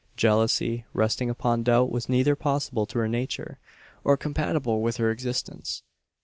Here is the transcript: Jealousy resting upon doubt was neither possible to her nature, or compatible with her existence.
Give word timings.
Jealousy 0.17 0.83
resting 0.93 1.29
upon 1.29 1.61
doubt 1.61 1.91
was 1.91 2.09
neither 2.09 2.35
possible 2.35 2.87
to 2.87 2.97
her 2.97 3.07
nature, 3.07 3.59
or 4.03 4.17
compatible 4.17 4.81
with 4.81 4.97
her 4.97 5.11
existence. 5.11 5.83